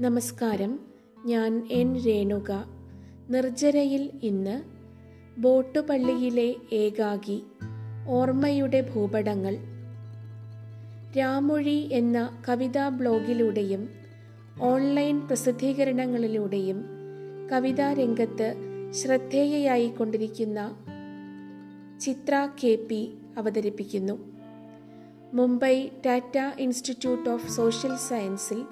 [0.00, 0.80] നമസ്കാരം.
[1.24, 2.64] ഞാൻ എൻ രേണുക.
[3.30, 4.62] നിർജരയിൽ ഇന്ന്
[5.40, 7.42] ബോട്ടുപള്ളിയിലെ ഏകാഗി
[8.08, 9.56] ഓർമ്മയുടെ ഭൂപടങ്ങൾ.
[11.18, 13.88] രാമൊഴി എന്ന കവിതാ ബ്ലോഗിലൂടെയും
[14.60, 16.84] ഓൺലൈൻ പ്രസിദ്ധീകരണങ്ങളിലൂടെയും
[17.52, 18.54] കവിതാ രംഗത്ത്
[18.90, 20.84] ശ്രദ്ധേയയായി കൊണ്ടിരിക്കുന്ന
[22.00, 24.18] ചിത്ര കെ പി അവതരിപ്പിക്കുന്നു.
[25.34, 28.64] Mumbai Tata institute of social സയൻസിൽ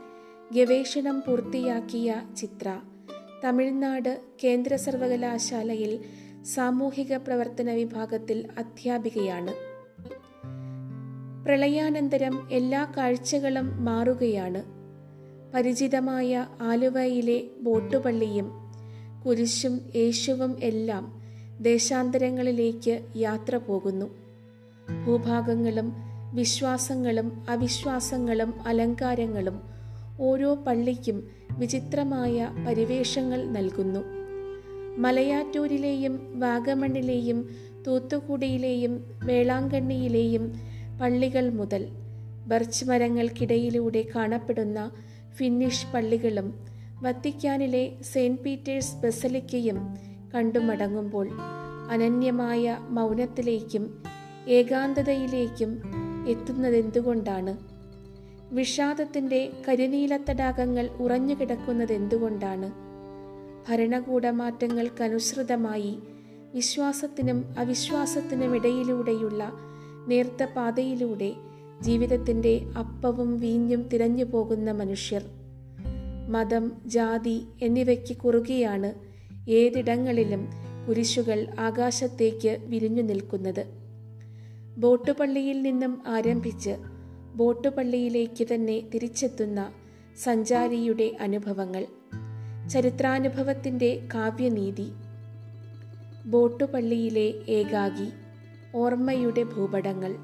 [0.55, 2.79] ഗവേഷണം പൂർത്തിയാക്കിയ ചിത്ര.
[3.45, 5.99] തമിഴ്നാട് കേന്ദ്ര സർവകലാശാലയിൽ
[6.45, 9.55] സാമൂഹിക പ്രവർത്തന വിഭാഗത്തിൽ അധ്യാപികയാണ്.
[11.45, 14.63] പ്രളയാനന്തരം എല്ലാ കാഴ്ചകളും മാറുകയാണ്.
[15.55, 18.53] പരിചിതമായ ആലുവയിലെ ബോട്ടുപള്ളിയും
[19.27, 21.23] കുരിശും യേശുവും എല്ലാം
[21.61, 24.07] ദേശാന്തരങ്ങളിലേക്ക് യാത്ര പോകുന്നു.
[25.07, 25.93] ഭൂഭാഗങ്ങളും
[26.35, 29.76] വിശ്വാസങ്ങളും അവിശ്വാസങ്ങളും അലങ്കാരങ്ങളും
[30.19, 31.29] ഓരോ പള്ളിക്കും
[31.59, 34.01] വിചിത്രമായ പരിവേഷങ്ങൾ നൽകുന്നു.
[34.99, 37.49] മലയാറ്റൂരിലെയും വാഗമണ്ണിലെയും
[37.87, 40.53] തൂത്തുക്കുടിയിലെയും വേളാങ്കണ്ണിയിലെയും
[41.01, 41.89] പള്ളികൾ മുതൽ
[42.47, 44.91] ബർച്ച് മരങ്ങൾക്കിടയിലൂടെ കാണപ്പെടുന്ന
[45.35, 46.55] ഫിന്നിഷ് പള്ളികളും
[47.03, 49.97] വത്തിക്കാനിലെ സെയിന്റ് പീറ്റേഴ്സ് ബസലിക്കയും
[50.35, 51.29] കണ്ടുമടങ്ങുമ്പോൾ
[51.91, 54.03] അനന്യമായ മൗനത്തിലേക്കും
[54.49, 55.83] ഏകാന്തതയിലേക്കും
[56.29, 57.76] എത്തുന്നതെന്തുകൊണ്ടാണ്?
[58.53, 62.73] വിഷാദത്തിന്റെ കരിനീലത്തടാകങ്ങൾ ഉറഞ്ഞുകിടക്കുന്നതെന്തുകൊണ്ടാണ്?
[63.69, 65.99] ഭരണകൂടമാറ്റങ്ങൾക്കനുസൃതമായി
[66.55, 69.53] വിശ്വാസത്തിനും അവിശ്വാസത്തിനും ഇടയിലൂടെയുള്ള
[70.09, 71.33] നേർത്ത പാതയിലൂടെ
[71.81, 75.25] ജീവിതത്തിന്റെ അപ്പവും വീഞ്ഞും തിരഞ്ഞു പോകുന്ന മനുഷ്യർ.
[76.29, 78.95] മതം ജാതി എന്നിവയ്ക്ക് കുറുകെയാണ്
[79.51, 80.49] ഏതിടങ്ങളിലും
[80.89, 83.67] കുരിശുകൾ ആകാശത്തേക്ക് വിരിഞ്ഞു നിൽക്കുന്നത്.
[84.79, 86.77] ബോട്ടുപള്ളിയിൽ നിന്നും ആരംഭിച്ച്
[87.37, 89.73] ബോട്ടുപള്ളിയിലേക്ക് തന്നെ തിരിച്ചെത്തുന്ന
[90.19, 91.87] സഞ്ചാരിയുടെ അനുഭവങ്ങൾ.
[92.69, 94.91] ചരിത്രാനുഭവത്തിന്റെ കാവ്യനീതി.
[96.27, 98.11] ബോട്ടുപള്ളിയിലെ ഏകാഗി
[98.75, 100.15] ഓർമ്മയുടെ ഭൂപടങ്ങൾ.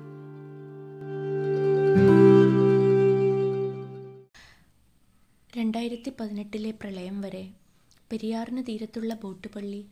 [5.57, 7.49] രണ്ടായിരത്തി പതിനെട്ടിലെ പ്രളയം വരെ
[8.13, 9.87] പെരിയാറിന് തീരത്തുള്ള ബോട്ടുപള്ളി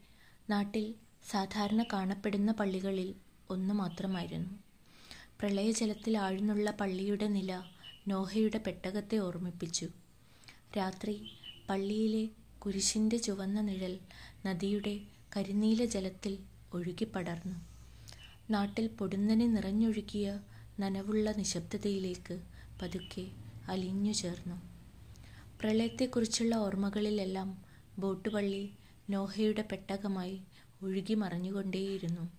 [0.51, 0.95] നാട്ടിൽ
[1.31, 3.15] സാധാരണ കാണപ്പെടുന്ന പള്ളികളിൽ
[3.51, 4.70] ഒന്ന് മാത്രമായിരുന്നു.
[5.41, 7.63] പ്രളയജലത്തിൽ ആഴ്ന്നുള്ള പള്ളിയുടെ നില
[8.09, 9.89] നോഹയുടെ പെട്ടകത്തെ ഓർമ്മിപ്പിച്ചു.
[10.77, 11.31] രാത്രി
[11.71, 12.29] പള്ളിയിലെ
[12.59, 13.99] കുരിശിന്റെ ചുവന്ന നിഴൽ
[14.47, 15.01] നദിയുടെ
[15.37, 16.39] കരിനീല ജലത്തിൽ
[16.73, 17.59] ഒഴുകിപ്പടർന്നു
[18.51, 20.41] നാട്ടിൽ പൊടുന്നനെ നിറഞ്ഞൊഴുകിയ
[20.81, 22.41] നനവുള്ള നിശബ്ദതയിലേക്ക്
[22.83, 23.31] പതുക്കെ
[23.69, 24.57] അലിഞ്ഞു ചേർന്നു.
[25.61, 27.63] പ്രളയത്തെക്കുറിച്ചുള്ള ഓർമ്മകളിലെല്ലാം
[27.99, 28.71] ബോട്ടുപള്ളി
[29.11, 30.41] നോഹയുടെ പെട്ടകമായി
[30.83, 32.31] ഒഴുകി മറഞ്ഞുകൊണ്ടേയിരുന്നു.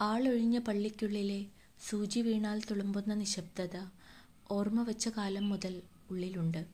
[0.00, 1.46] ആളൊഴിഞ്ഞ പള്ളിക്കുള്ളിലെ
[1.80, 3.76] സൂചി വീണാൽ തുളുമ്പുന്ന നിശബ്ദത
[4.50, 6.66] ഓർമ്മ വച്ച കാലം മുതൽ ഉള്ളിലുണ്ട്.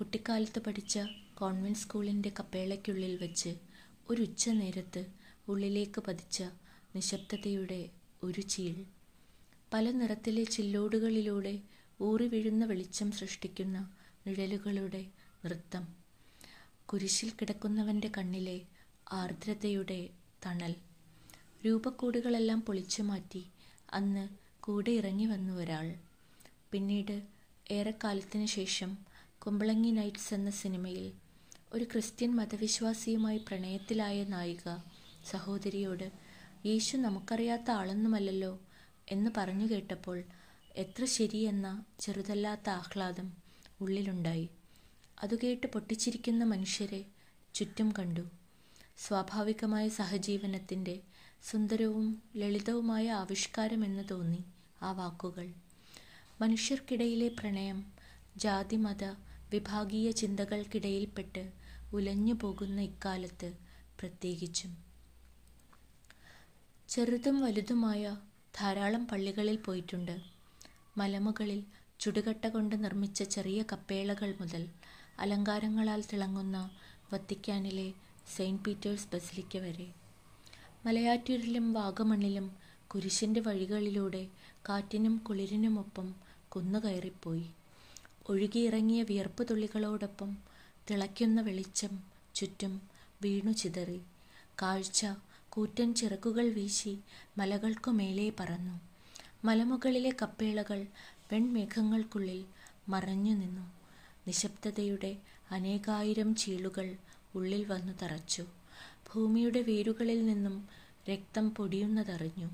[0.00, 0.98] കുട്ടിക്കാലത്ത് പഠിച്ച
[1.34, 3.56] കോൺവെന്റ് സ്കൂളിന്റെ കപ്പേളയ്ക്കുള്ളിൽ വെച്ച്
[4.10, 5.06] ഒരു ഉച്ച നേരത്ത്
[5.48, 6.42] ഉള്ളിലേക്ക് പതിച്ച
[6.96, 7.90] നിശബ്ദതയുടെ
[8.22, 8.84] ഒരു ചീൾ.
[9.72, 11.58] പല നിറത്തിലെ ചില്ലോടുകളിലൂടെ
[12.02, 13.78] ഊറി വീഴുന്ന വെളിച്ചം സൃഷ്ടിക്കുന്ന
[14.26, 15.06] നിഴലുകളുടെ
[15.44, 15.84] നൃത്തം.
[16.86, 18.60] കുരിശിൽ കിടക്കുന്നവന്റെ കണ്ണിലെ
[19.12, 20.08] ആർദ്രതയുടെ
[20.46, 20.74] തണൽ.
[21.66, 23.42] രൂപക്കൂടുകളെല്ലാം പൊളിച്ചു മാറ്റി
[23.94, 24.28] അന്ന്
[24.60, 25.94] കൂടെ ഇറങ്ങി വന്നു ഒരാൾ.
[26.70, 27.22] പിന്നീട്
[27.70, 28.98] ഏറെക്കാലത്തിന് ശേഷം
[29.38, 31.12] കുമ്പളങ്ങി നൈറ്റ്സ് എന്ന സിനിമയിൽ
[31.72, 34.76] ഒരു ക്രിസ്ത്യൻ മതവിശ്വാസിയുമായി പ്രണയത്തിലായ നായിക
[35.30, 36.12] സഹോദരിയോട്
[36.66, 38.60] യേശു നമുക്കറിയാത്ത ആളൊന്നുമല്ലല്ലോ
[39.08, 40.22] എന്ന് പറഞ്ഞു കേട്ടപ്പോൾ
[40.76, 43.32] എത്ര ശരിയെന്ന ചെറുതല്ലാത്ത ആഹ്ലാദം
[43.80, 44.48] ഉള്ളിലുണ്ടായി.
[45.22, 47.04] അതു കേട്ട് പൊട്ടിച്ചിരിക്കുന്ന മനുഷ്യരെ
[47.54, 48.20] ചുറ്റും കണ്ടു.
[48.98, 51.00] സ്വാഭാവികമായ സഹജീവനത്തിന്റെ
[51.42, 54.44] സുന്ദരവും ലളിതവുമായ ആവിഷ്കാരമെന്ന് തോന്നി
[54.82, 55.52] ആ വാക്കുകൾ.
[56.40, 57.92] മനുഷ്യർക്കിടയിലെ പ്രണയം
[58.36, 59.04] ജാതിമത
[59.52, 61.52] വിഭാഗീയ ചിന്തകൾക്കിടയിൽപ്പെട്ട്
[61.92, 63.54] ഉലഞ്ഞു പോകുന്ന ഇക്കാലത്ത്
[64.00, 64.76] പ്രത്യേകിച്ചും.
[66.88, 68.16] ചെറുതും വലുതുമായ
[68.60, 70.20] ധാരാളം പള്ളികളിൽ പോയിട്ടുണ്ട്.
[70.98, 71.64] മലമുകളിൽ
[72.00, 74.68] ചുടുകട്ട കൊണ്ട് നിർമ്മിച്ച ചെറിയ കപ്പേളകൾ മുതൽ
[75.18, 76.70] അലങ്കാരങ്ങളാൽ തിളങ്ങുന്ന
[77.12, 77.92] വത്തിക്കാനിലെ
[78.36, 79.88] സെയിന്റ് പീറ്റേഴ്സ് ബസിലിക്ക വരെ
[80.86, 82.52] മലയാറ്റൂരിലും വാഗമണ്ണിലും
[82.86, 84.26] കുരിശിന്റെ വഴികളിലൂടെ
[84.68, 86.14] കാറ്റിനും കുളിരിനുമൊപ്പം
[86.48, 87.50] കുന്നുകയറിപ്പോയി.
[88.28, 90.36] ഒഴുകിയിറങ്ങിയ വിയർപ്പ് തുള്ളികളോടൊപ്പം
[90.90, 91.98] തിളയ്ക്കുന്ന വെളിച്ചം
[92.34, 92.82] ചുറ്റും
[93.22, 94.00] വീണു ചിതറി.
[94.62, 95.06] കാഴ്ച
[95.48, 96.98] കൂറ്റൻ ചിറകുകൾ വീശി
[97.38, 98.80] മലകൾക്കു മേലെ പറന്നു.
[99.44, 100.86] മലമുകളിലെ കപ്പേളകൾ
[101.32, 102.44] വെൺമേഘങ്ങൾക്കുള്ളിൽ
[102.88, 103.72] മറഞ്ഞു നിന്നു.
[104.26, 105.16] നിശബ്ദതയുടെ
[105.50, 106.96] അനേകായിരം ചീളുകൾ
[107.34, 108.46] ഉള്ളിൽ വന്നു തറച്ചു.
[109.14, 110.68] ഭൂമിയുടെ വേരുകളിൽ നിന്നും
[111.08, 112.48] രക്തം പൊടിയുന്നതറിഞ്ഞു.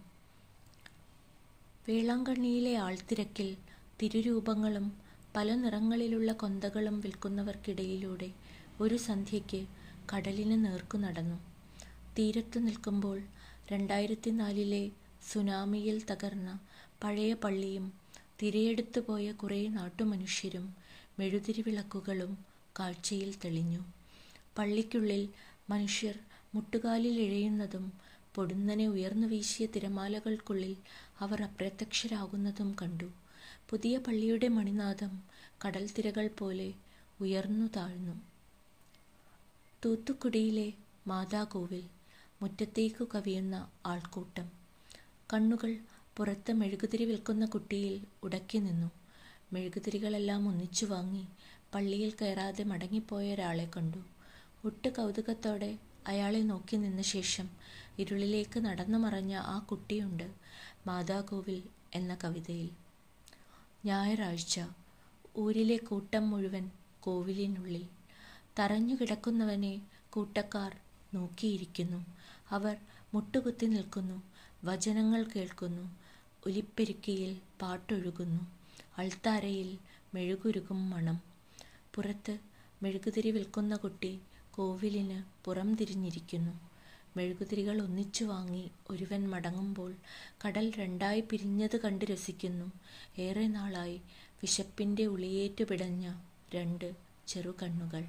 [1.88, 3.56] വേളാങ്കണ്ണിയിലെ ആൾത്തിരക്കിൽ
[4.02, 4.92] തിരുരൂപങ്ങളും
[5.36, 8.30] പല നിറങ്ങളിലുള്ള കൊന്തകളും വിൽക്കുന്നവർക്കിടയിലൂടെ
[8.80, 9.66] ഒരു സന്ധ്യയ്ക്ക്
[10.12, 11.36] കടലിന് നേർക്കു നടന്നു.
[12.18, 13.22] തീരത്തു നിൽക്കുമ്പോൾ
[13.72, 14.90] രണ്ടായിരത്തി നാലിലെ
[15.32, 16.58] സുനാമിയിൽ തകർന്ന
[17.04, 17.92] പഴയ പള്ളിയും
[18.42, 20.76] തിരയെടുത്തു പോയ കുറേ നാട്ടുമനുഷ്യരും
[21.18, 22.38] മെഴുതിരി വിളക്കുകളും
[22.78, 23.82] കാഴ്ചയിൽ തെളിഞ്ഞു.
[24.58, 25.28] പള്ളിക്കുള്ളിൽ
[25.70, 26.16] മനുഷ്യർ
[26.54, 27.92] മുട്ടുകാലിൽ ഇഴയുന്നതും
[28.34, 30.76] പൊടുന്നനെ ഉയർന്നു വീശിയ തിരമാലകൾക്കുള്ളിൽ
[31.20, 33.08] അവർ അപ്രത്യക്ഷരാകുന്നതും കണ്ടു.
[33.70, 35.12] പുതിയ പള്ളിയുടെ മണിനാദം
[35.64, 36.68] കടൽ തിരകൾ പോലെ
[37.20, 38.14] ഉയർന്നു താഴ്ന്നു.
[39.84, 40.72] തൂത്തുക്കുടിയിലെ
[41.06, 41.84] മാതാകോവിൽ
[42.42, 43.54] മുറ്റത്തേക്കു കവിയുന്ന
[43.86, 44.46] ആൾക്കൂട്ടം.
[45.32, 45.72] കണ്ണുകൾ
[46.16, 48.90] പുറത്ത് മെഴുകുതിരി വിൽക്കുന്ന കുട്ടിയിൽ ഉടക്കി നിന്നു.
[49.52, 51.24] മെഴുകുതിരികളെല്ലാം ഒന്നിച്ചു വാങ്ങി
[51.74, 54.02] പള്ളിയിൽ കയറാതെ മടങ്ങിപ്പോയ ഒരാളെ കണ്ടു.
[54.64, 55.72] ഒട്ട് കൗതുകത്തോടെ
[56.06, 57.46] അയാളെ നോക്കി നിന്ന ശേഷം
[57.98, 60.26] ഇരുളിലേക്ക് നടന്നു മറഞ്ഞ ആ കുട്ടിയുണ്ട്
[60.86, 61.62] മാതാകോവിൽ
[61.94, 62.70] എന്ന കവിതയിൽ.
[63.84, 64.60] ഞായറാഴ്ച
[65.38, 66.70] ഊരിലെ കൂട്ടം മുഴുവൻ
[67.00, 67.86] കോവിലിനുള്ളിൽ.
[68.58, 69.74] തറഞ്ഞു കിടക്കുന്നവനെ
[70.10, 70.76] കൂട്ടക്കാർ
[71.14, 72.00] നോക്കിയിരിക്കുന്നു.
[72.50, 72.76] അവർ
[73.14, 74.22] മുട്ടുകുത്തി നിൽക്കുന്നു
[74.64, 75.84] വചനങ്ങൾ കേൾക്കുന്നു
[76.46, 78.42] ഒലിപ്പെരുക്കിയിൽ പാട്ടൊഴുകുന്നു
[78.98, 79.78] അൾത്താരയിൽ
[80.14, 81.16] മെഴുകുരുകും മണം.
[81.94, 82.38] പുറത്ത്
[82.82, 84.12] മെഴുകുതിരി വിൽക്കുന്ന കുട്ടി
[84.54, 86.52] കോവിലിന് പുറം തിരിഞ്ഞിരിക്കുന്നു.
[87.16, 89.94] മെഴുകുതിരികൾ ഒന്നിച്ചു വാങ്ങി ഒരുവൻ മടങ്ങുമ്പോൾ
[90.46, 92.72] കടൽ രണ്ടായി പിരിഞ്ഞത് കണ്ട് രസിക്കുന്നു.
[93.18, 93.96] ഏറെ നാളായി
[94.42, 96.14] വിശപ്പിന്റെ ഉളിയേറ്റു പിടഞ്ഞ
[96.54, 96.94] രണ്ട്
[97.26, 98.04] ചെറുകണ്ണുകൾ.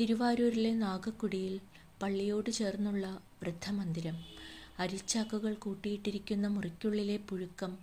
[0.00, 1.60] തിരുവാരൂരിലെ നാഗക്കുടിയിൽ
[2.02, 4.16] പള്ളിയോട് ചേർന്നുള്ള വൃദ്ധമന്ദിരം.
[4.78, 7.78] അരിച്ചാക്കുകൾ കൂട്ടിയിട്ടിരിക്കുന്ന മുറിക്കുള്ളിലെ പുഴുക്കം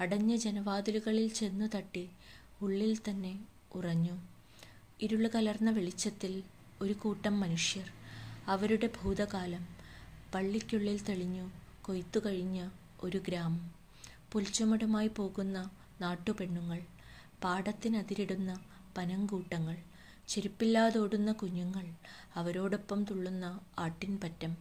[0.00, 2.08] അടഞ്ഞ ജനവാതിലുകളിൽ ചെന്നു തട്ടി
[2.62, 3.44] ഉള്ളിൽ തന്നെ
[3.74, 4.35] ഉറഞ്ഞു.
[4.98, 6.32] ഇരുൾ കലർന്ന വെളിച്ചത്തിൽ
[6.82, 7.88] ഒരു കൂട്ടം മനുഷ്യർ
[8.46, 9.64] അവരുടെ ഭൂതകാലം
[10.34, 11.44] പള്ളിക്കുള്ളിൽ തെളിഞ്ഞു
[11.82, 12.58] കൊയ്ത്തു കഴിഞ്ഞ
[13.02, 13.64] ഒരു ഗ്രാമം.
[14.32, 15.58] പുൽച്ചുമടുമായി പോകുന്ന
[16.00, 16.80] നാട്ടുപെണ്ണുങ്ങൾ
[17.42, 18.50] പാടത്തിനതിരിടുന്ന
[18.96, 19.76] പനങ്കൂട്ടങ്ങൾ
[20.28, 21.84] ചെരുപ്പില്ലാതോടുന്ന കുഞ്ഞുങ്ങൾ
[22.34, 23.46] അവരോടൊപ്പം തുള്ളുന്ന
[23.78, 24.52] ആട്ടിൻപറ്റം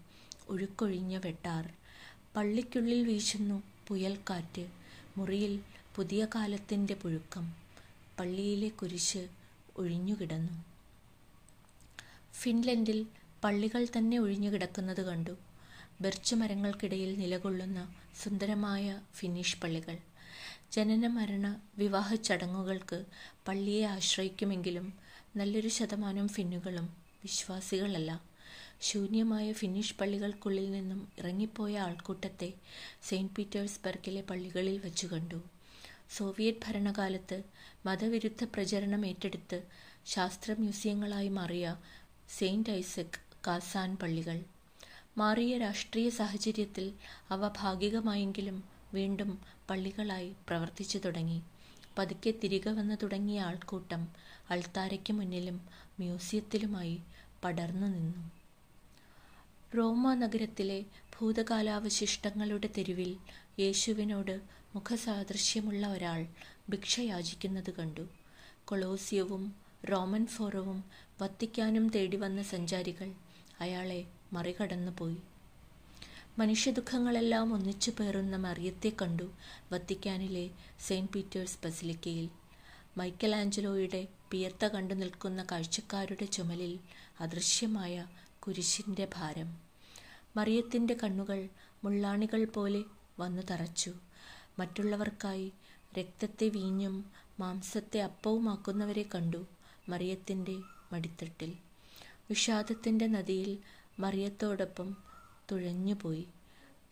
[0.49, 1.65] ഒഴുക്കൊഴിഞ്ഞ വെട്ടാർ
[2.35, 3.57] പള്ളിക്കുള്ളിൽ വീശുന്നു
[3.87, 4.65] പുയൽക്കാറ്റ്
[5.17, 5.53] മുറിയിൽ
[5.95, 7.45] പുതിയ കാലത്തിന്റെ പുഴുക്കം
[8.19, 9.23] പള്ളിയിലെ കുരിശ്
[9.77, 10.65] ഒഴിഞ്ഞുകിടന്നു.
[12.33, 13.05] ഫിൻലൻഡിൽ
[13.43, 15.37] പള്ളികൾ തന്നെ ഒഴിഞ്ഞുകിടക്കുന്നത് കണ്ടു.
[16.01, 19.97] ബെർച്ച് മരങ്ങൾക്കിടയിൽ നിലകൊള്ളുന്ന സുന്ദരമായ ഫിനിഷ് പള്ളികൾ.
[20.71, 23.05] ജനന മരണ വിവാഹ ചടങ്ങുകൾക്ക്
[23.47, 24.93] പള്ളിയെ ആശ്രയിക്കുമെങ്കിലും
[25.35, 26.85] നല്ലൊരു ശതമാനം ഫിന്നുകളും
[27.23, 28.21] വിശ്വാസികളല്ല.
[28.81, 32.53] ശൂന്യമായ ഫിനിഷ് പള്ളികൾക്കുള്ളിൽ നിന്നും ഇറങ്ങിപ്പോയ ആൾക്കൂട്ടത്തെ
[33.03, 35.54] സെയിന്റ് പീറ്റേഴ്സ്ബർഗിലെ പള്ളികളിൽ വെച്ചു കണ്ടു.
[36.09, 37.43] സോവിയറ്റ് ഭരണകാലത്ത്
[37.85, 39.63] മതവിരുദ്ധ പ്രചരണം ഏറ്റെടുത്ത്
[40.05, 41.77] ശാസ്ത്ര മ്യൂസിയങ്ങളായി മാറിയ
[42.29, 44.43] സെയിന്റ് ഐസക് കാസാൻ പള്ളികൾ.
[45.17, 46.93] മാറിയ രാഷ്ട്രീയ സാഹചര്യത്തിൽ
[47.29, 48.63] അവ ഭാഗികമായെങ്കിലും
[48.93, 51.43] വീണ്ടും പള്ളികളായി പ്രവർത്തിച്ചു തുടങ്ങി.
[51.97, 54.07] പതുക്കെ തിരികെ വന്നു തുടങ്ങിയ ആൾക്കൂട്ടം
[54.49, 55.57] അൾത്താരയ്ക്ക് മുന്നിലും
[55.99, 57.01] മ്യൂസിയത്തിലുമായി
[57.43, 58.31] പടർന്നു നിന്നു.
[59.77, 63.17] റോമ നഗരത്തിലെ ഭൂതകാലാവശിഷ്ടങ്ങളുടെ തെരുവിൽ
[63.59, 64.41] യേശുവിനോട്
[64.75, 66.27] മുഖസാദൃശ്യമുള്ള ഒരാൾ
[66.69, 68.07] ഭിക്ഷയാചിക്കുന്നത് കണ്ടു.
[68.65, 69.55] കൊളോസിയവും
[69.91, 70.83] റോമൻ ഫോറവും
[71.21, 73.09] വത്തിക്കാനും തേടി വന്ന സഞ്ചാരികൾ
[73.59, 75.17] അയാളെ മറികടന്നു പോയി
[76.39, 79.27] മനുഷ്യദുഃഖങ്ങളെല്ലാം ഒന്നിച്ചു പേറുന്ന മറിയത്തെ കണ്ടു
[79.71, 80.49] വത്തിക്കാനിലെ
[80.87, 82.29] സെയിന്റ് പീറ്റേഴ്സ് ബസിലിക്കയിൽ.
[82.97, 86.79] മൈക്കൽ ആഞ്ചലോയുടെ പിയർത്ത കണ്ടു നിൽക്കുന്ന കാഴ്ചക്കാരുടെ ചുമലിൽ
[87.19, 88.07] അദൃശ്യമായ
[88.39, 89.49] കുരിശിന്റെ ഭാരം.
[90.37, 91.49] മറിയത്തിന്റെ കണ്ണുകൾ
[91.83, 92.83] മുള്ളാണികൾ പോലെ
[93.19, 93.91] വന്നു തറച്ചു.
[94.59, 95.51] മറ്റുള്ളവർക്കായി
[95.99, 96.95] രക്തത്തെ വീഞ്ഞും
[97.39, 99.45] മാംസത്തെ അപ്പവുമാക്കുന്നവരെ കണ്ടു
[99.89, 100.55] മറിയത്തിന്റെ
[100.91, 101.51] മടിത്തട്ടിൽ.
[102.29, 103.57] വിഷാദത്തിന്റെ നദിയിൽ
[103.99, 104.97] മറിയത്തോടൊപ്പം
[105.51, 106.25] തുഴഞ്ഞുപോയി.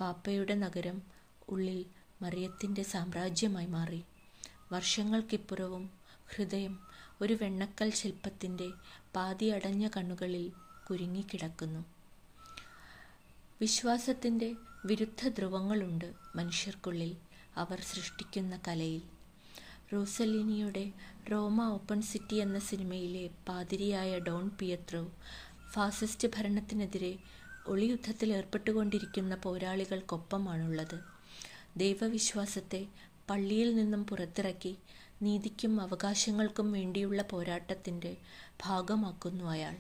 [0.02, 1.02] പാപ്പയുടെ നഗരം
[1.50, 1.86] ഉള്ളിൽ
[2.22, 4.02] മറിയത്തിന്റെ സാമ്രാജ്യമായി മാറി.
[4.72, 5.90] വർഷങ്ങൾക്കിപ്പുറവും
[6.28, 6.80] ഹൃദയം
[7.22, 8.68] ഒരു വെണ്ണക്കൽ ശില്പത്തിന്റെ
[9.16, 10.52] പാതി അടഞ്ഞ കണ്ണുകളിൽ
[10.90, 11.82] കുരുങ്ങിക്കിടക്കുന്നു.
[13.64, 14.56] വിശ്വാസത്തിന്റെ
[14.86, 17.16] വിരുദ്ധ ധ്രുവങ്ങളുണ്ട് മനുഷ്യർക്കുള്ളിൽ.
[17.58, 19.02] അവർ സൃഷ്ടിക്കുന്ന കലയിൽ.
[19.94, 20.92] റോസലിനിയുടെ
[21.32, 25.12] റോമ ഓപ്പൺ സിറ്റി എന്ന സിനിമയിലെ പാതിരിയായ ഡോൺ പിയത്രോ
[25.72, 27.18] ഫാസിസ്റ്റ് ഭരണത്തിനെതിരെ
[27.68, 31.00] ഒളിയുദ്ധത്തിൽ ഏർപ്പെട്ടുകൊണ്ടിരിക്കുന്ന പോരാളികൾക്കൊപ്പമാണുള്ളത്.
[31.78, 32.88] ദൈവവിശ്വാസത്തെ
[33.30, 34.78] പള്ളിയിൽ നിന്നും പുറത്തിറക്കി
[35.22, 38.18] നീതിക്കും അവകാശങ്ങൾക്കും വേണ്ടിയുള്ള പോരാട്ടത്തിന്റെ
[38.64, 39.78] ഭാഗമാക്കുന്നു അയാൾ.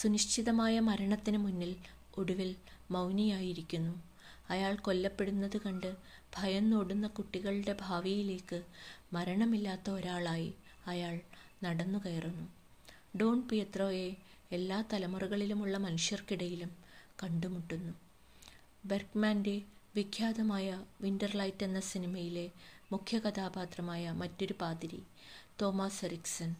[0.00, 1.76] സുനിശ്ചിതമായ മരണത്തിന് മുന്നിൽ
[2.18, 2.56] ഒടുവിൽ
[2.90, 4.02] മൗനിയായിരിക്കുന്നു.
[4.50, 5.96] അയാൾ കൊല്ലപ്പെടുന്നത് കണ്ട്
[6.36, 8.62] ഭയന്നോടുന്ന കുട്ടികളുടെ ഭാവിയിലേക്ക്
[9.12, 10.54] മരണമില്ലാത്ത ഒരാളായി
[10.86, 11.20] അയാൾ
[11.62, 12.48] നടന്നു കയറുന്നു.
[13.16, 14.16] ഡോൺ പിയത്രോയെ
[14.52, 16.76] എല്ലാ തലമുറകളിലുമുള്ള മനുഷ്യർക്കിടയിലും
[17.22, 17.92] കണ്ടുമുട്ടുന്നു.
[18.84, 19.62] ബെർഗ്മാന്റെ
[19.96, 22.50] വിഖ്യാതമായ വിന്റർലൈറ്റ് എന്ന സിനിമയിലെ
[22.92, 25.02] മുഖ്യ കഥാപാത്രമായ മറ്റൊരു പാതിരി
[25.62, 26.54] തോമസ് എറിക്സൺ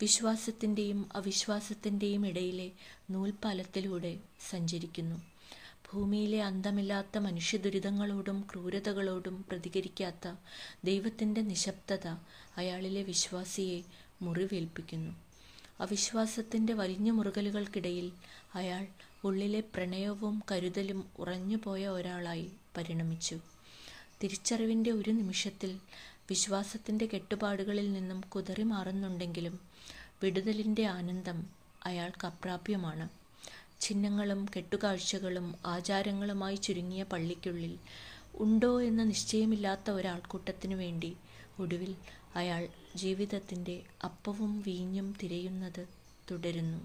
[0.00, 2.70] വിശ്വാസത്തിന്റെയും അവിശ്വാസത്തിന്റെയും ഇടയിലെ
[3.10, 4.18] നൂൽപ്പാലത്തിലൂടെ
[4.50, 5.31] സഞ്ചരിക്കുന്നു.
[5.92, 10.34] ഭൂമിയിലെ അന്തമില്ലാത്ത മനുഷ്യദുരിതങ്ങളോടും ക്രൂരതകളോടും പ്രതികരിക്കാത്ത
[10.84, 12.06] ദൈവത്തിന്റെ നിശബ്ദത
[12.56, 13.82] അയാളിലെ വിശ്വാസിയെ
[14.22, 15.12] മുറിവേൽപ്പിക്കുന്നു.
[15.80, 18.12] അവിശ്വാസത്തിന്റെ വലിഞ്ഞു മുറുകലുകൾക്കിടയിൽ
[18.54, 18.86] അയാൾ
[19.24, 23.36] ഉള്ളിലെ പ്രണയവും കരുതലും ഉറഞ്ഞുപോയ ഒരാളായി പരിണമിച്ചു.
[24.22, 25.70] തിരിച്ചറിവിന്റെ ഒരു നിമിഷത്തിൽ
[26.30, 29.60] വിശ്വാസത്തിന്റെ കെട്ടുപാടുകളിൽ നിന്നും കുതറി മാറുന്നുണ്ടെങ്കിലും
[30.22, 31.38] വിടുതലിന്റെ ആനന്ദം
[31.86, 33.21] അയാൾക്ക് അപ്രാപ്യമാണ്.
[33.82, 37.74] ചിഹ്നങ്ങളും കെട്ടുകാഴ്ചകളും ആചാരങ്ങളുമായി ചുരുങ്ങിയ പള്ളിക്കുള്ളിൽ
[38.34, 41.10] ഉണ്ടോ എന്ന നിശ്ചയമില്ലാത്ത ഒരാൾക്കൂട്ടത്തിനു വേണ്ടി
[41.58, 41.92] ഒടുവിൽ
[42.36, 42.62] അയാൾ
[42.96, 45.82] ജീവിതത്തിന്റെ അപ്പവും വീഞ്ഞും തിരയുന്നത്
[46.30, 46.80] തുടരുന്നു.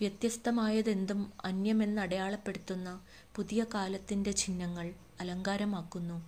[0.00, 2.88] വ്യത്യസ്തമായതെന്തും അന്യമെന്ന് അടയാളപ്പെടുത്തുന്ന
[3.36, 4.86] പുതിയ കാലത്തിന്റെ ചിഹ്നങ്ങൾ
[5.20, 6.18] അലങ്കാരമാക്കുന്നു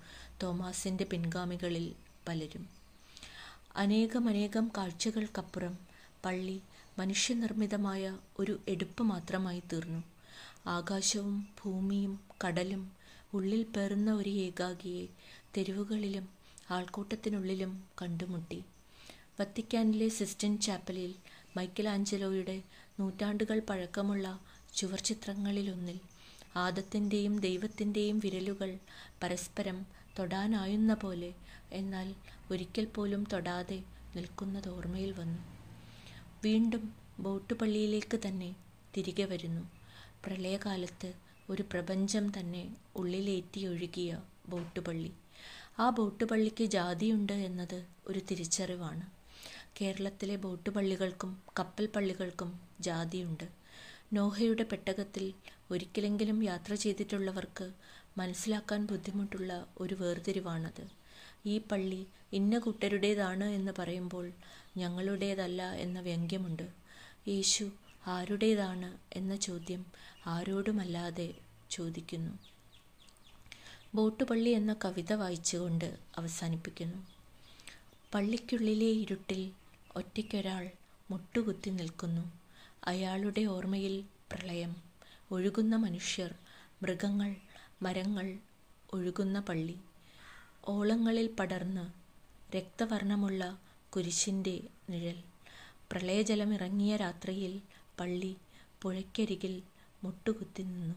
[0.43, 1.87] തോമാസിന്റെ പിൻഗാമികളിൽ
[2.29, 2.65] പലരും.
[3.77, 5.75] അനേകമനേകം കാഴ്ചകൾക്കപ്പുറം
[6.25, 6.59] പള്ളി
[6.99, 10.03] മനുഷ്യനിർമ്മിതമായ ഒരു എടുപ്പ് മാത്രമായി തീർന്നു.
[10.67, 12.93] ആകാശവും ഭൂമിയും കടലും
[13.35, 15.07] ഉള്ളിൽ പേറുന്ന ഒരു ഏകാഗിയെ
[15.57, 16.29] തെരുവുകളിലും
[16.71, 18.65] ആൾക്കൂട്ടത്തിനുള്ളിലും കണ്ടുമുട്ടി.
[19.41, 21.15] വത്തിക്കാനിലെ സിസ്റ്റൻ ചാപ്പലിൽ
[21.57, 22.63] മൈക്കൽ ആഞ്ചലോയുടെ
[23.01, 24.41] നൂറ്റാണ്ടുകൾ പഴക്കമുള്ള
[24.75, 25.99] ചുവർചിത്രങ്ങളിലൊന്നിൽ
[26.57, 28.79] ആദത്തിന്റെയും ദൈവത്തിന്റെയും വിരലുകൾ
[29.23, 29.87] പരസ്പരം
[30.19, 31.35] തൊടാനായുന്ന പോലെ
[31.73, 32.15] എന്നാൽ
[32.51, 33.83] ഒരിക്കൽ പോലും തൊടാതെ
[34.17, 35.56] നിൽക്കുന്നത് ഓർമ്മയിൽ വന്നു.
[36.45, 38.57] വീണ്ടും ബോട്ടുപള്ളിയിലേക്ക് തന്നെ
[38.97, 39.71] തിരികെ വരുന്നു.
[40.25, 41.15] പ്രളയകാലത്ത്
[41.51, 45.13] ഒരു പ്രപഞ്ചം തന്നെ ഉള്ളിലേറ്റി ഒഴുകിയ ബോട്ടുപള്ളി.
[45.79, 49.07] ആ ബോട്ടുപള്ളിക്ക് ജാതിയുണ്ട് എന്നത് ഒരു തിരിച്ചറിവാണ്.
[49.81, 53.45] കേരളത്തിലെ ബോട്ടുപള്ളികൾക്കും കപ്പൽ പള്ളികൾക്കും ജാതിയുണ്ട്.
[54.13, 55.35] നോഹയുടെ പെട്ടകത്തിൽ
[55.71, 57.73] ഒരിക്കലെങ്കിലും യാത്ര ചെയ്തിട്ടുള്ളവർക്ക്
[58.19, 60.96] മനസ്സിലാക്കാൻ ബുദ്ധിമുട്ടുള്ള ഒരു വേർതിരിവാണത്.
[61.47, 64.33] ഈ പള്ളി ഇന്ന കൂട്ടരുടേതാണ് എന്ന് പറയുമ്പോൾ
[64.77, 66.69] ഞങ്ങളുടേതല്ല എന്ന വ്യംഗ്യമുണ്ട്.
[67.29, 67.71] യേശു
[68.07, 69.87] ആരുടേതാണ് എന്ന ചോദ്യം
[70.27, 71.35] ആരോടുമല്ലാതെ
[71.71, 72.39] ചോദിക്കുന്നു.
[73.95, 77.07] ബോട്ടുപള്ളി എന്ന കവിത വായിച്ചുകൊണ്ട് അവസാനിപ്പിക്കുന്നു.
[78.15, 79.53] പള്ളിക്കുള്ളിലെ ഇരുട്ടിൽ
[79.97, 80.71] ഒറ്റയ്ക്കൊരാൾ
[81.11, 82.33] മുട്ടുകുത്തി നിൽക്കുന്നു.
[82.85, 84.77] അയാളുടെ ഓർമ്മയിൽ പ്രളയം
[85.31, 86.35] ഒഴുകുന്ന മനുഷ്യർ
[86.83, 87.37] മൃഗങ്ങൾ
[87.83, 88.39] മരങ്ങൾ
[88.93, 89.77] ഒഴുകുന്ന പള്ളി.
[90.69, 91.85] ഓളങ്ങളിൽ പടർന്ന്
[92.57, 93.59] രക്തവർണമുള്ള
[93.91, 95.19] കുരിശിന്റെ നിഴൽ.
[95.93, 97.61] പ്രളയജലമിറങ്ങിയ രാത്രിയിൽ
[98.01, 98.37] പള്ളി
[98.83, 99.63] പുഴയ്ക്കരികിൽ
[100.05, 100.95] മുട്ടുകുത്തി നിന്നു.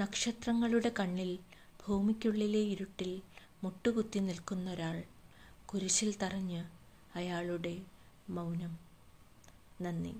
[0.00, 1.38] നക്ഷത്രങ്ങളുടെ കണ്ണിൽ
[1.86, 3.22] ഭൂമിക്കുള്ളിലെ ഇരുട്ടിൽ
[3.64, 5.02] മുട്ടുകുത്തി നിൽക്കുന്ന ഒരാൾ
[5.66, 6.64] കുരിശിൽ തറഞ്ഞ്
[7.14, 7.74] അയാളുടെ
[8.30, 8.78] മൗനം.
[9.82, 10.14] നന്ദി.